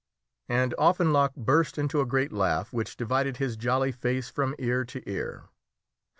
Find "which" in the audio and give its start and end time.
2.73-2.97